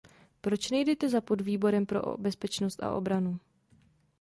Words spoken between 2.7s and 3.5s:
a obranu?